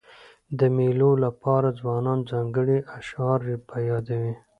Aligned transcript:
د 0.59 0.59
مېلو 0.75 1.11
له 1.23 1.29
پاره 1.41 1.71
ځوانان 1.79 2.19
ځانګړي 2.31 2.77
اشعار 2.99 3.39
په 3.69 3.75
یادوي. 3.89 4.33